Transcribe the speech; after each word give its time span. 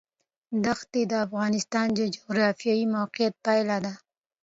دښتې 0.65 1.01
د 1.07 1.13
افغانستان 1.25 1.87
د 1.97 1.99
جغرافیایي 2.15 2.85
موقیعت 2.95 3.33
پایله 3.45 3.77
ده. 3.85 3.93